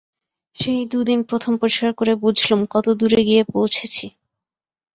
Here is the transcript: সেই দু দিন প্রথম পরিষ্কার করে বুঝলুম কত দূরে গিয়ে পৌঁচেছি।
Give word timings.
সেই 0.55 0.81
দু 0.91 0.99
দিন 1.03 1.19
প্রথম 1.29 1.53
পরিষ্কার 1.61 1.91
করে 1.93 2.13
বুঝলুম 2.23 2.61
কত 2.73 2.85
দূরে 2.99 3.21
গিয়ে 3.27 3.43
পৌঁচেছি। 3.53 4.05